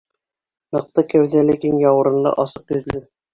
[0.77, 3.05] Мыҡты кәүҙәле, киң яурынлы, асыҡ йөҙлө.